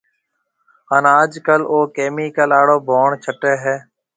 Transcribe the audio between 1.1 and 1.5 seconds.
آج